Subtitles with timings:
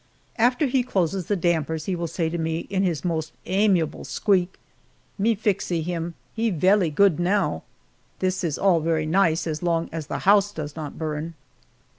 [0.39, 4.57] After he closes the dampers he will say to me in his most amiable squeak,
[5.19, 7.61] "Me flixee him he vellee glood now."
[8.17, 11.35] This is all very nice as long as the house does not burn.